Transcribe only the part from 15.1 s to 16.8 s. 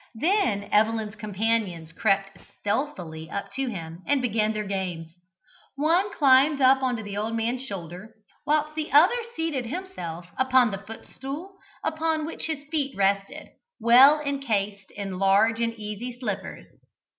large and easy slippers.